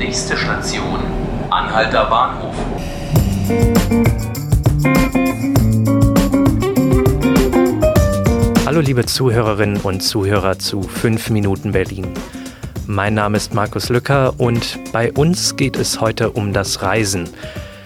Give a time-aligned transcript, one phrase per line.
[0.00, 0.98] Nächste Station,
[1.50, 2.54] Anhalter Bahnhof.
[8.64, 12.14] Hallo liebe Zuhörerinnen und Zuhörer zu 5 Minuten Berlin.
[12.86, 17.28] Mein Name ist Markus Lücker und bei uns geht es heute um das Reisen.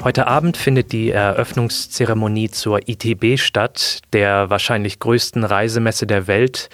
[0.04, 6.68] Heute Abend findet die Eröffnungszeremonie zur ITB statt, der wahrscheinlich größten Reisemesse der Welt.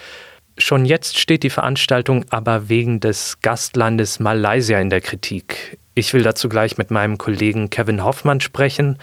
[0.61, 5.79] Schon jetzt steht die Veranstaltung aber wegen des Gastlandes Malaysia in der Kritik.
[5.95, 8.99] Ich will dazu gleich mit meinem Kollegen Kevin Hoffmann sprechen.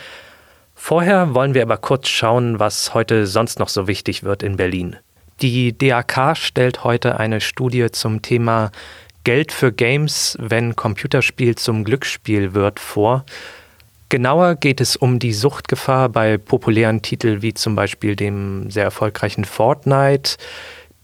[0.76, 4.96] Vorher wollen wir aber kurz schauen, was heute sonst noch so wichtig wird in Berlin.
[5.42, 8.70] Die DAK stellt heute eine Studie zum Thema
[9.24, 13.24] Geld für Games, wenn Computerspiel zum Glücksspiel wird, vor.
[14.10, 19.44] Genauer geht es um die Suchtgefahr bei populären Titeln wie zum Beispiel dem sehr erfolgreichen
[19.44, 20.36] Fortnite,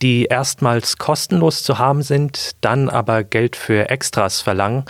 [0.04, 4.84] die erstmals kostenlos zu haben sind, dann aber Geld für Extras verlangen.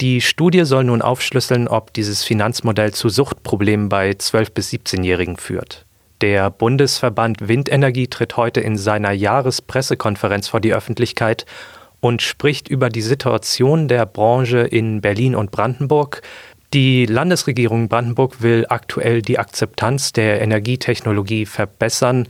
[0.00, 5.86] Die Studie soll nun aufschlüsseln, ob dieses Finanzmodell zu Suchtproblemen bei 12- bis 17-Jährigen führt.
[6.20, 11.46] Der Bundesverband Windenergie tritt heute in seiner Jahrespressekonferenz vor die Öffentlichkeit
[12.00, 16.22] und spricht über die Situation der Branche in Berlin und Brandenburg,
[16.72, 22.28] die Landesregierung Brandenburg will aktuell die Akzeptanz der Energietechnologie verbessern.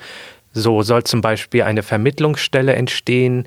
[0.53, 3.45] So soll zum Beispiel eine Vermittlungsstelle entstehen,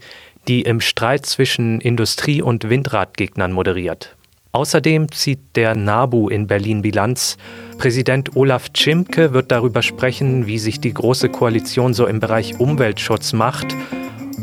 [0.48, 4.16] die im Streit zwischen Industrie- und Windradgegnern moderiert.
[4.52, 7.38] Außerdem zieht der NABU in Berlin Bilanz.
[7.80, 13.34] Präsident Olaf Czimke wird darüber sprechen, wie sich die Große Koalition so im Bereich Umweltschutz
[13.34, 13.76] macht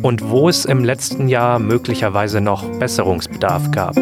[0.02, 3.94] und wo es im letzten Jahr möglicherweise noch Besserungsbedarf gab.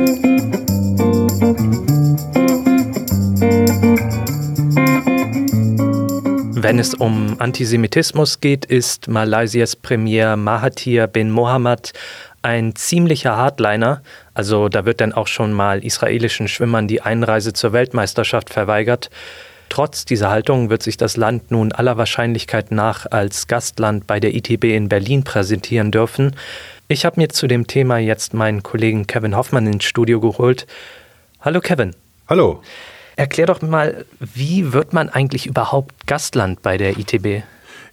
[6.68, 11.94] Wenn es um Antisemitismus geht, ist Malaysias Premier Mahathir bin Mohammed
[12.42, 14.02] ein ziemlicher Hardliner.
[14.34, 19.08] Also da wird dann auch schon mal israelischen Schwimmern die Einreise zur Weltmeisterschaft verweigert.
[19.70, 24.34] Trotz dieser Haltung wird sich das Land nun aller Wahrscheinlichkeit nach als Gastland bei der
[24.34, 26.36] ITB in Berlin präsentieren dürfen.
[26.86, 30.66] Ich habe mir zu dem Thema jetzt meinen Kollegen Kevin Hoffmann ins Studio geholt.
[31.40, 31.96] Hallo Kevin.
[32.28, 32.60] Hallo.
[33.18, 37.42] Erklär doch mal, wie wird man eigentlich überhaupt Gastland bei der ITB?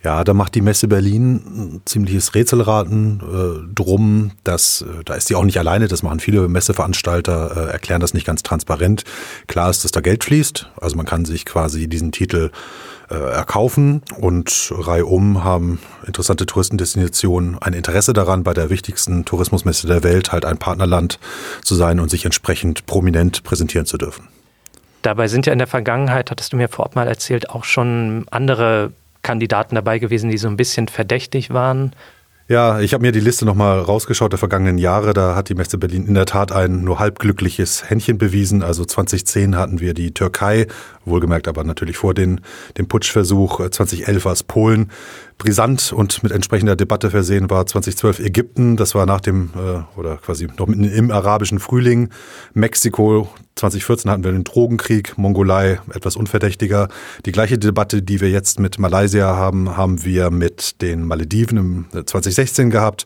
[0.04, 4.34] Ja, da macht die Messe Berlin ein ziemliches Rätselraten äh, drum.
[4.44, 8.14] Das, äh, da ist sie auch nicht alleine, das machen viele Messeveranstalter, äh, erklären das
[8.14, 9.04] nicht ganz transparent.
[9.48, 12.52] Klar ist, dass da Geld fließt, also man kann sich quasi diesen Titel
[13.10, 20.04] äh, erkaufen und reihum haben interessante Touristendestinationen ein Interesse daran, bei der wichtigsten Tourismusmesse der
[20.04, 21.18] Welt halt ein Partnerland
[21.64, 24.28] zu sein und sich entsprechend prominent präsentieren zu dürfen.
[25.06, 28.92] Dabei sind ja in der Vergangenheit, hattest du mir vorab mal erzählt, auch schon andere
[29.22, 31.94] Kandidaten dabei gewesen, die so ein bisschen verdächtig waren.
[32.48, 35.14] Ja, ich habe mir die Liste nochmal rausgeschaut der vergangenen Jahre.
[35.14, 38.64] Da hat die Messe Berlin in der Tat ein nur halb glückliches Händchen bewiesen.
[38.64, 40.66] Also 2010 hatten wir die Türkei,
[41.06, 42.42] wohlgemerkt aber natürlich vor den,
[42.80, 43.70] dem Putschversuch.
[43.70, 44.92] 2011 war es Polen.
[45.38, 48.76] Brisant und mit entsprechender Debatte versehen war 2012 Ägypten.
[48.76, 52.10] Das war nach dem, äh, oder quasi noch im arabischen Frühling.
[52.54, 56.90] Mexiko 2014 hatten wir den Drogenkrieg, Mongolei etwas unverdächtiger.
[57.26, 61.86] Die gleiche Debatte, die wir jetzt mit Malaysia haben, haben wir mit den Malediven im
[62.06, 63.06] 2016 gehabt.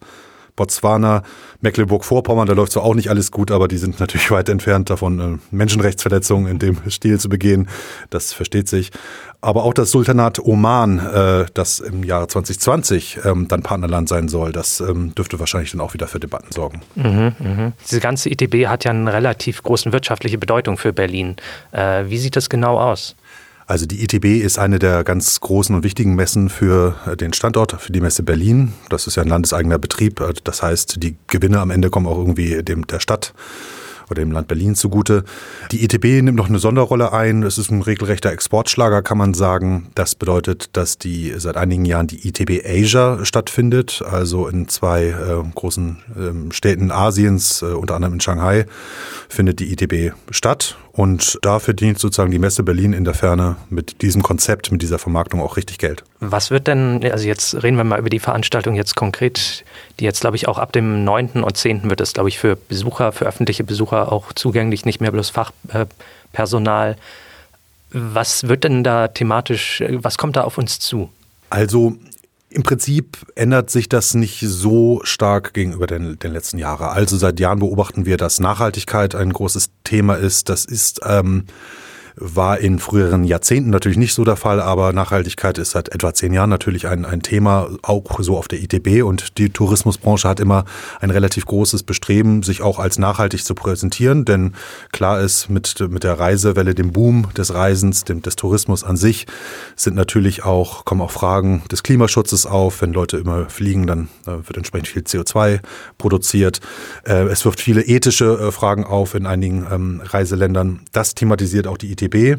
[0.59, 1.23] Botswana,
[1.61, 5.19] Mecklenburg-Vorpommern, da läuft so auch nicht alles gut, aber die sind natürlich weit entfernt davon,
[5.19, 7.69] äh, Menschenrechtsverletzungen in dem Stil zu begehen.
[8.09, 8.91] Das versteht sich.
[9.39, 14.51] Aber auch das Sultanat Oman, äh, das im Jahre 2020 ähm, dann Partnerland sein soll,
[14.51, 16.81] das ähm, dürfte wahrscheinlich dann auch wieder für Debatten sorgen.
[16.95, 17.71] Mhm, mh.
[17.89, 21.37] Diese ganze ITB hat ja eine relativ große wirtschaftliche Bedeutung für Berlin.
[21.71, 23.15] Äh, wie sieht das genau aus?
[23.69, 27.79] Also die ITB ist eine der ganz großen und wichtigen Messen für äh, den Standort,
[27.79, 28.73] für die Messe Berlin.
[28.89, 30.21] Das ist ja ein landeseigener Betrieb.
[30.21, 33.35] Äh, das heißt, die Gewinne am Ende kommen auch irgendwie dem der Stadt
[34.09, 35.23] oder dem Land Berlin zugute.
[35.71, 37.43] Die ETB nimmt noch eine Sonderrolle ein.
[37.43, 39.91] Es ist ein regelrechter Exportschlager, kann man sagen.
[39.93, 45.43] Das bedeutet, dass die seit einigen Jahren die ITB Asia stattfindet, also in zwei äh,
[45.53, 45.97] großen
[46.49, 48.65] äh, Städten Asiens, äh, unter anderem in Shanghai,
[49.29, 50.75] findet die ITB statt.
[50.91, 54.99] Und da verdient sozusagen die Messe Berlin in der Ferne mit diesem Konzept, mit dieser
[54.99, 56.03] Vermarktung auch richtig Geld.
[56.19, 59.63] Was wird denn, also jetzt reden wir mal über die Veranstaltung jetzt konkret,
[59.99, 61.43] die jetzt, glaube ich, auch ab dem 9.
[61.43, 61.89] und 10.
[61.89, 66.97] wird es, glaube ich, für Besucher, für öffentliche Besucher auch zugänglich, nicht mehr bloß Fachpersonal.
[67.91, 71.09] Was wird denn da thematisch, was kommt da auf uns zu?
[71.49, 71.95] Also
[72.49, 76.87] im Prinzip ändert sich das nicht so stark gegenüber den, den letzten Jahren.
[76.87, 80.49] Also seit Jahren beobachten wir, dass Nachhaltigkeit ein großes Thema ist.
[80.49, 81.45] Das ist ähm,
[82.15, 86.33] war in früheren Jahrzehnten natürlich nicht so der Fall, aber Nachhaltigkeit ist seit etwa zehn
[86.33, 89.03] Jahren natürlich ein, ein Thema, auch so auf der ITB.
[89.03, 90.65] Und die Tourismusbranche hat immer
[90.99, 94.25] ein relativ großes Bestreben, sich auch als nachhaltig zu präsentieren.
[94.25, 94.53] Denn
[94.91, 99.27] klar ist, mit, mit der Reisewelle, dem Boom des Reisens, dem, des Tourismus an sich,
[99.75, 102.81] sind natürlich auch, kommen auch Fragen des Klimaschutzes auf.
[102.81, 105.59] Wenn Leute immer fliegen, dann äh, wird entsprechend viel CO2
[105.97, 106.59] produziert.
[107.05, 110.81] Äh, es wirft viele ethische äh, Fragen auf in einigen ähm, Reiseländern.
[110.91, 112.37] Das thematisiert auch die ITB DB.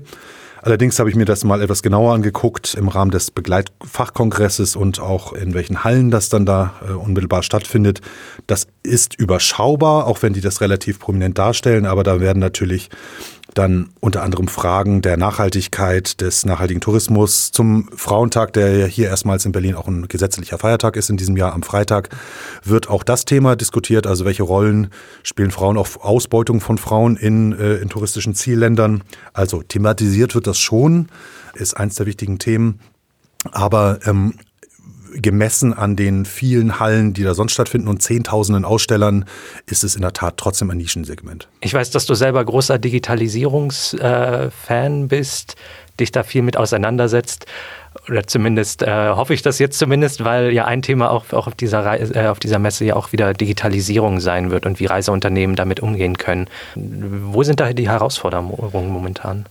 [0.63, 5.33] Allerdings habe ich mir das mal etwas genauer angeguckt im Rahmen des Begleitfachkongresses und auch
[5.33, 8.03] in welchen Hallen das dann da äh, unmittelbar stattfindet.
[8.47, 12.91] Das ist überschaubar, auch wenn die das relativ prominent darstellen, aber da werden natürlich
[13.55, 19.45] dann unter anderem Fragen der Nachhaltigkeit, des nachhaltigen Tourismus zum Frauentag, der ja hier erstmals
[19.45, 22.11] in Berlin auch ein gesetzlicher Feiertag ist in diesem Jahr am Freitag,
[22.65, 24.07] wird auch das Thema diskutiert.
[24.07, 24.91] Also welche Rollen
[25.23, 29.03] spielen Frauen auf Ausbeutung von Frauen in, äh, in touristischen Zielländern?
[29.33, 31.09] Also thematisiert wird das schon,
[31.55, 32.81] ist eins der wichtigen Themen.
[33.53, 34.35] Aber ähm,
[35.15, 39.27] gemessen an den vielen Hallen, die da sonst stattfinden und Zehntausenden Ausstellern,
[39.67, 41.49] ist es in der Tat trotzdem ein Nischensegment.
[41.61, 45.57] Ich weiß, dass du selber großer Digitalisierungsfan bist,
[45.99, 47.47] dich da viel mit auseinandersetzt.
[48.09, 51.55] Oder zumindest äh, hoffe ich das jetzt zumindest, weil ja ein Thema auch, auch auf,
[51.55, 55.57] dieser Reise, äh, auf dieser Messe ja auch wieder Digitalisierung sein wird und wie Reiseunternehmen
[55.57, 56.47] damit umgehen können.
[56.77, 59.47] Wo sind da die Herausforderungen momentan?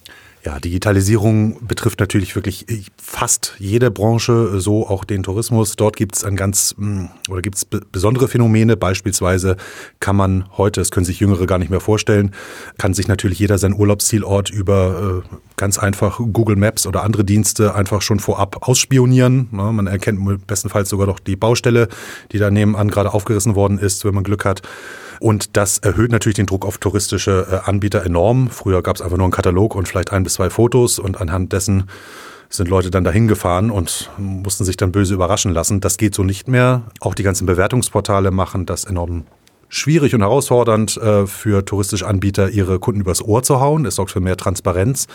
[0.46, 2.66] Ja, Digitalisierung betrifft natürlich wirklich
[2.96, 5.76] fast jede Branche, so auch den Tourismus.
[5.76, 8.78] Dort gibt es ein ganz hm, oder gibt es besondere Phänomene.
[8.78, 9.58] Beispielsweise
[10.00, 12.32] kann man heute, das können sich Jüngere gar nicht mehr vorstellen,
[12.78, 17.76] kann sich natürlich jeder seinen Urlaubszielort über äh, ganz einfach Google Maps oder andere Dienste
[17.76, 19.50] einfach schon vorab ausspionieren.
[19.52, 21.90] Man erkennt bestenfalls sogar noch die Baustelle,
[22.32, 24.62] die da nebenan gerade aufgerissen worden ist, wenn man Glück hat.
[25.19, 28.50] Und das erhöht natürlich den Druck auf touristische äh, Anbieter enorm.
[28.50, 31.54] Früher gab es einfach nur einen Katalog und vielleicht ein bis zwei Fotos und anhand
[31.54, 31.89] dessen
[32.50, 35.81] sind Leute dann dahin gefahren und mussten sich dann böse überraschen lassen.
[35.81, 36.81] Das geht so nicht mehr.
[37.00, 39.25] Auch die ganzen Bewertungsportale machen das enorm
[39.69, 43.86] schwierig und herausfordernd äh, für touristische Anbieter, ihre Kunden übers Ohr zu hauen.
[43.86, 45.07] Es sorgt für mehr Transparenz.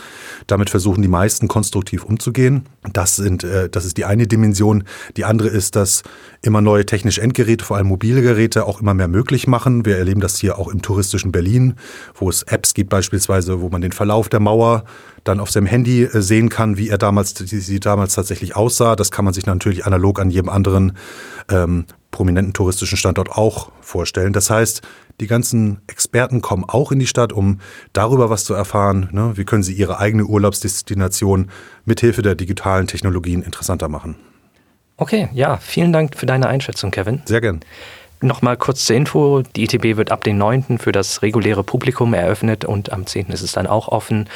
[0.47, 2.63] Damit versuchen die meisten konstruktiv umzugehen.
[2.93, 4.85] Das, sind, äh, das ist die eine Dimension.
[5.17, 6.05] Die andere ist, dass
[6.41, 9.85] immer neue technische Endgeräte, vor allem mobile Geräte, auch immer mehr möglich machen.
[9.85, 11.75] Wir erleben das hier auch im touristischen Berlin,
[12.15, 14.85] wo es Apps gibt beispielsweise, wo man den Verlauf der Mauer
[15.25, 18.95] dann auf seinem Handy äh, sehen kann, wie er damals, wie sie damals tatsächlich aussah.
[18.95, 20.93] Das kann man sich natürlich analog an jedem anderen
[21.51, 24.33] ähm, prominenten touristischen Standort auch vorstellen.
[24.33, 24.83] Das heißt,
[25.21, 27.61] die ganzen Experten kommen auch in die Stadt, um
[27.93, 29.09] darüber was zu erfahren.
[29.13, 29.33] Ne?
[29.37, 31.51] Wie können sie ihre eigene Urlaubsdestination
[31.85, 34.17] mithilfe der digitalen Technologien interessanter machen?
[34.97, 37.23] Okay, ja, vielen Dank für deine Einschätzung, Kevin.
[37.25, 37.61] Sehr gern.
[38.21, 39.43] Nochmal kurz zur Info.
[39.55, 40.79] Die ITB wird ab dem 9.
[40.79, 43.27] für das reguläre Publikum eröffnet und am 10.
[43.29, 44.29] ist es dann auch offen.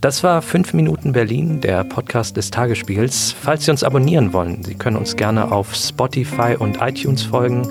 [0.00, 3.34] Das war 5 Minuten Berlin, der Podcast des Tagesspiegels.
[3.40, 7.68] Falls Sie uns abonnieren wollen, Sie können uns gerne auf Spotify und iTunes folgen.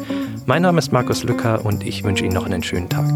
[0.52, 3.08] Mein Name ist Markus Lücker und ich wünsche Ihnen noch einen schönen Tag.